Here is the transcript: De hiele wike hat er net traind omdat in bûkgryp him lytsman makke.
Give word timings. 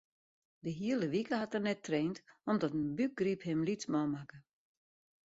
De 0.63 0.69
hiele 0.69 1.07
wike 1.13 1.35
hat 1.41 1.53
er 1.57 1.63
net 1.67 1.81
traind 1.87 2.17
omdat 2.49 2.71
in 2.79 2.89
bûkgryp 2.97 3.41
him 3.47 3.61
lytsman 3.67 4.09
makke. 4.13 4.37